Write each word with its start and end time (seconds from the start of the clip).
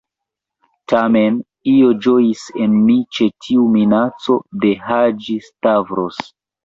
Tamen, 0.93 1.35
io 1.73 1.91
ĝojis 2.05 2.41
en 2.67 2.79
mi 2.87 2.95
ĉe 3.17 3.27
tiu 3.49 3.67
minaco 3.75 4.39
de 4.65 4.73
Haĝi-Stavros. 4.89 6.19